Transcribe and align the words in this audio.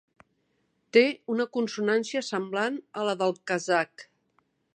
Té 0.97 1.03
una 1.33 1.47
consonància 1.57 2.25
semblant 2.31 2.81
a 3.03 3.05
la 3.11 3.15
del 3.21 3.37
kazakh. 3.53 4.09